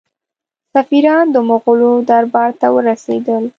[0.75, 3.43] سفیران د مغولو دربار ته ورسېدل.